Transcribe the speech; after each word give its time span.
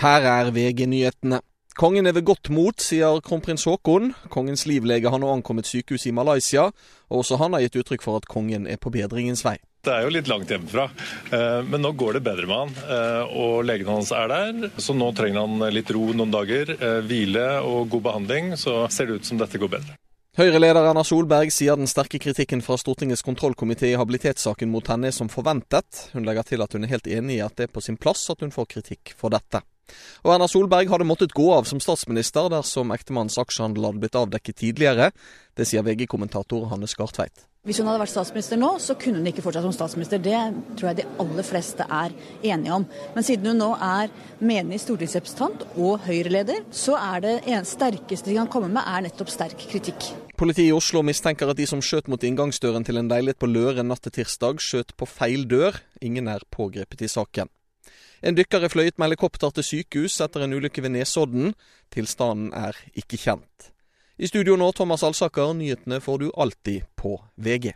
Her 0.00 0.24
er 0.24 0.48
VG-nyhetene. 0.56 1.42
Kongen 1.76 2.08
er 2.08 2.14
ved 2.16 2.24
godt 2.24 2.48
mot, 2.52 2.80
sier 2.80 3.20
kronprins 3.24 3.66
Haakon. 3.68 4.14
Kongens 4.32 4.64
livlege 4.68 5.10
har 5.12 5.20
nå 5.20 5.28
ankommet 5.28 5.68
sykehus 5.68 6.06
i 6.08 6.12
Malaysia, 6.16 6.70
og 7.12 7.20
også 7.20 7.36
han 7.40 7.52
har 7.52 7.66
gitt 7.66 7.76
uttrykk 7.82 8.04
for 8.04 8.20
at 8.20 8.28
kongen 8.28 8.64
er 8.68 8.80
på 8.80 8.92
bedringens 8.94 9.44
vei. 9.44 9.58
Det 9.84 9.92
er 9.92 10.04
jo 10.04 10.12
litt 10.12 10.28
langt 10.28 10.48
hjemmefra, 10.52 10.86
eh, 11.36 11.60
men 11.68 11.84
nå 11.84 11.92
går 12.00 12.16
det 12.16 12.24
bedre 12.24 12.48
med 12.48 12.56
han. 12.56 12.74
eh, 12.96 13.36
Og 13.44 13.64
legen 13.64 13.88
hans 13.88 14.10
er 14.12 14.28
der, 14.28 14.70
så 14.76 14.96
nå 14.96 15.12
trenger 15.16 15.46
han 15.46 15.72
litt 15.72 15.92
ro 15.92 16.12
noen 16.12 16.32
dager. 16.32 16.70
eh, 16.80 17.00
Hvile 17.04 17.62
og 17.64 17.88
god 17.92 18.02
behandling, 18.08 18.52
så 18.56 18.90
ser 18.90 19.06
det 19.06 19.20
ut 19.20 19.24
som 19.24 19.38
dette 19.38 19.60
går 19.60 19.68
bedre. 19.68 19.96
Høyre-leder 20.36 20.86
Erna 20.90 21.02
Solberg 21.04 21.50
sier 21.52 21.76
den 21.76 21.88
sterke 21.90 22.18
kritikken 22.18 22.62
fra 22.62 22.76
Stortingets 22.80 23.24
kontrollkomité 23.24 23.92
i 23.92 23.98
habilitetssaken 24.00 24.70
mot 24.70 24.86
henne 24.86 25.08
er 25.08 25.16
som 25.16 25.28
forventet. 25.28 26.08
Hun 26.12 26.24
legger 26.24 26.42
til 26.42 26.62
at 26.62 26.72
hun 26.72 26.84
er 26.84 26.92
helt 26.94 27.06
enig 27.06 27.36
i 27.36 27.44
at 27.44 27.56
det 27.56 27.68
er 27.68 27.72
på 27.74 27.82
sin 27.82 27.96
plass 28.00 28.30
at 28.30 28.40
hun 28.40 28.52
får 28.54 28.68
kritikk 28.76 29.12
for 29.18 29.28
dette. 29.28 29.60
Og 30.24 30.34
Erna 30.34 30.48
Solberg 30.50 30.90
hadde 30.92 31.08
måttet 31.08 31.36
gå 31.36 31.50
av 31.54 31.68
som 31.68 31.80
statsminister 31.82 32.50
dersom 32.52 32.92
ektemannens 32.96 33.38
aksjehandel 33.40 33.88
hadde 33.88 34.02
blitt 34.02 34.18
avdekket 34.20 34.60
tidligere. 34.64 35.12
Det 35.56 35.68
sier 35.68 35.84
VG-kommentator 35.86 36.68
Hanne 36.70 36.88
Skartveit. 36.90 37.46
Hvis 37.68 37.76
hun 37.76 37.90
hadde 37.90 38.00
vært 38.00 38.14
statsminister 38.14 38.56
nå, 38.56 38.70
så 38.80 38.94
kunne 38.96 39.20
hun 39.20 39.28
ikke 39.28 39.42
fortsatt 39.44 39.66
som 39.66 39.74
statsminister. 39.76 40.20
Det 40.24 40.38
tror 40.80 40.86
jeg 40.88 40.98
de 41.02 41.04
aller 41.20 41.44
fleste 41.44 41.84
er 41.84 42.14
enige 42.54 42.72
om. 42.72 42.86
Men 43.12 43.26
siden 43.26 43.50
hun 43.50 43.60
nå 43.60 43.68
er 43.84 44.08
menig 44.40 44.78
stortingsrepresentant 44.80 45.66
og 45.74 46.00
Høyre-leder, 46.06 46.62
så 46.72 46.96
er 46.96 47.20
det 47.26 47.34
en 47.52 47.68
sterkeste 47.68 48.32
de 48.32 48.38
kan 48.38 48.48
komme 48.48 48.72
med, 48.72 48.80
er 48.80 49.04
nettopp 49.04 49.28
sterk 49.28 49.60
kritikk. 49.68 50.08
Politiet 50.40 50.70
i 50.70 50.72
Oslo 50.72 51.04
mistenker 51.04 51.52
at 51.52 51.60
de 51.60 51.68
som 51.68 51.84
skjøt 51.84 52.08
mot 52.08 52.24
inngangsdøren 52.24 52.86
til 52.88 52.96
en 52.96 53.12
leilighet 53.12 53.42
på 53.44 53.52
Løren 53.52 53.92
natt 53.92 54.06
til 54.08 54.22
tirsdag, 54.22 54.64
skjøt 54.64 54.96
på 54.96 55.04
feil 55.04 55.44
dør. 55.44 55.76
Ingen 56.00 56.32
er 56.32 56.48
pågrepet 56.48 57.04
i 57.04 57.12
saken. 57.12 57.52
En 58.20 58.36
dykker 58.36 58.66
er 58.66 58.72
fløyet 58.72 58.98
med 58.98 59.08
helikopter 59.08 59.52
til 59.56 59.64
sykehus 59.64 60.18
etter 60.20 60.44
en 60.44 60.52
ulykke 60.52 60.82
ved 60.84 60.92
Nesodden. 60.92 61.54
Tilstanden 61.94 62.50
er 62.52 62.76
ikke 62.92 63.16
kjent. 63.16 63.70
I 64.20 64.28
studio 64.28 64.58
nå, 64.60 64.68
Thomas 64.76 65.04
Alsaker. 65.06 65.54
Nyhetene 65.56 66.02
får 66.04 66.18
du 66.20 66.26
alltid 66.36 66.84
på 67.00 67.16
VG. 67.40 67.72